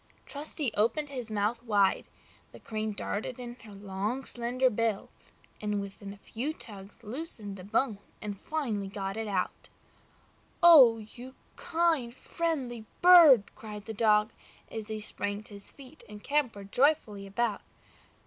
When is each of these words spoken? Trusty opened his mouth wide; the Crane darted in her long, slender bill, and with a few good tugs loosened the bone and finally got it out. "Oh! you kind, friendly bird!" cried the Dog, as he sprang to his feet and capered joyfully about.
Trusty 0.25 0.73
opened 0.73 1.09
his 1.09 1.29
mouth 1.29 1.61
wide; 1.61 2.07
the 2.53 2.59
Crane 2.59 2.91
darted 2.91 3.39
in 3.39 3.53
her 3.65 3.71
long, 3.71 4.25
slender 4.25 4.71
bill, 4.71 5.11
and 5.61 5.79
with 5.79 6.01
a 6.01 6.17
few 6.17 6.53
good 6.53 6.59
tugs 6.59 7.03
loosened 7.03 7.55
the 7.55 7.63
bone 7.63 7.99
and 8.19 8.41
finally 8.41 8.87
got 8.87 9.15
it 9.15 9.27
out. 9.27 9.69
"Oh! 10.63 10.97
you 10.97 11.35
kind, 11.55 12.15
friendly 12.15 12.87
bird!" 13.03 13.53
cried 13.53 13.85
the 13.85 13.93
Dog, 13.93 14.31
as 14.71 14.87
he 14.87 14.99
sprang 14.99 15.43
to 15.43 15.53
his 15.53 15.69
feet 15.69 16.03
and 16.09 16.23
capered 16.23 16.71
joyfully 16.71 17.27
about. 17.27 17.61